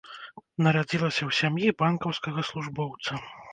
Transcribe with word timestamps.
Нарадзілася 0.67 1.17
ў 1.17 1.31
сям'і 1.41 1.75
банкаўскага 1.83 2.49
службоўца. 2.51 3.11